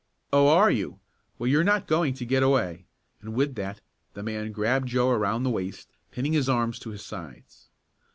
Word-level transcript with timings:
"Oh, 0.33 0.47
are 0.47 0.71
you? 0.71 0.99
Well, 1.37 1.45
you're 1.47 1.63
not 1.63 1.85
going 1.85 2.15
to 2.15 2.25
get 2.25 2.41
away!" 2.41 2.87
and 3.21 3.35
with 3.35 3.53
that 3.53 3.81
the 4.15 4.23
man 4.23 4.51
grabbed 4.51 4.87
Joe 4.87 5.11
around 5.11 5.43
the 5.43 5.51
waist, 5.51 5.89
pinning 6.09 6.33
his 6.33 6.49
arms 6.49 6.79
to 6.79 6.89
his 6.89 7.05
sides. 7.05 7.69